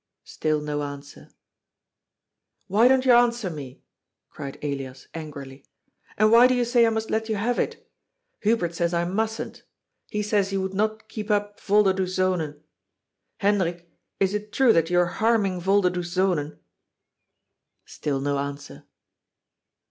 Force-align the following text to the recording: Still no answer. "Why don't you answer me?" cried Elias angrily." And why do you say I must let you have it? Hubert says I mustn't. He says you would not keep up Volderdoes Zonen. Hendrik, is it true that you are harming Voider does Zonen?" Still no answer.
Still 0.23 0.61
no 0.61 0.81
answer. 0.81 1.29
"Why 2.65 2.87
don't 2.87 3.05
you 3.05 3.13
answer 3.13 3.51
me?" 3.51 3.83
cried 4.31 4.57
Elias 4.63 5.07
angrily." 5.13 5.63
And 6.17 6.31
why 6.31 6.47
do 6.47 6.55
you 6.55 6.65
say 6.65 6.87
I 6.87 6.89
must 6.89 7.11
let 7.11 7.29
you 7.29 7.35
have 7.35 7.59
it? 7.59 7.87
Hubert 8.39 8.73
says 8.73 8.95
I 8.95 9.05
mustn't. 9.05 9.61
He 10.07 10.23
says 10.23 10.51
you 10.51 10.59
would 10.59 10.73
not 10.73 11.07
keep 11.07 11.29
up 11.29 11.59
Volderdoes 11.59 12.17
Zonen. 12.17 12.61
Hendrik, 13.37 13.91
is 14.19 14.33
it 14.33 14.51
true 14.51 14.73
that 14.73 14.89
you 14.89 14.99
are 14.99 15.05
harming 15.05 15.61
Voider 15.61 15.91
does 15.93 16.15
Zonen?" 16.15 16.57
Still 17.85 18.19
no 18.19 18.39
answer. 18.39 18.87